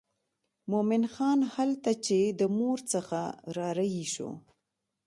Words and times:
مومن 0.71 1.03
خان 1.13 1.39
هلته 1.55 1.91
چې 2.05 2.19
د 2.39 2.41
مور 2.57 2.77
څخه 2.93 3.21
را 3.55 3.69
رهي 3.77 4.05
شو. 4.13 4.29